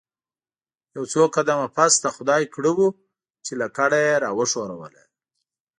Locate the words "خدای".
2.15-2.43